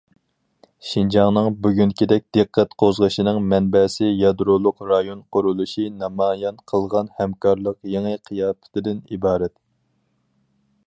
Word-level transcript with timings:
شىنجاڭنىڭ 0.91 1.49
بۈگۈنكىدەك 1.65 2.23
دىققەت 2.37 2.71
قوزغىشىنىڭ 2.83 3.37
مەنبەسى 3.51 4.09
يادرولۇق 4.21 4.81
رايون 4.93 5.21
قۇرۇلۇشى 5.37 5.85
نامايان 6.01 6.57
قىلغان 6.71 7.11
ھەمكارلىق 7.19 7.77
يېڭى 7.97 8.15
قىياپىتىدىن 8.31 9.05
ئىبارەت. 9.17 9.55